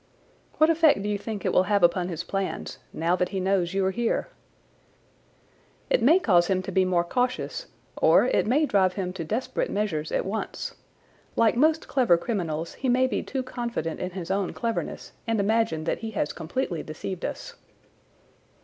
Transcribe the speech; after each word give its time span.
"What 0.57 0.71
effect 0.71 1.03
do 1.03 1.09
you 1.09 1.19
think 1.19 1.45
it 1.45 1.53
will 1.53 1.65
have 1.69 1.83
upon 1.83 2.07
his 2.07 2.23
plans 2.23 2.79
now 2.91 3.15
that 3.15 3.29
he 3.29 3.39
knows 3.39 3.75
you 3.75 3.85
are 3.85 3.91
here?" 3.91 4.29
"It 5.91 6.01
may 6.01 6.17
cause 6.17 6.47
him 6.47 6.63
to 6.63 6.71
be 6.71 6.85
more 6.85 7.03
cautious, 7.03 7.67
or 7.97 8.25
it 8.25 8.47
may 8.47 8.65
drive 8.65 8.93
him 8.93 9.13
to 9.13 9.23
desperate 9.23 9.69
measures 9.69 10.11
at 10.11 10.25
once. 10.25 10.73
Like 11.35 11.55
most 11.55 11.87
clever 11.87 12.17
criminals, 12.17 12.73
he 12.73 12.89
may 12.89 13.05
be 13.05 13.21
too 13.21 13.43
confident 13.43 13.99
in 13.99 14.09
his 14.09 14.31
own 14.31 14.53
cleverness 14.53 15.11
and 15.27 15.39
imagine 15.39 15.83
that 15.83 15.99
he 15.99 16.09
has 16.17 16.33
completely 16.33 16.81
deceived 16.81 17.23
us." 17.23 17.53